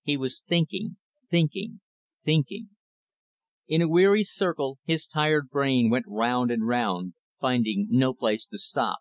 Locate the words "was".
0.16-0.40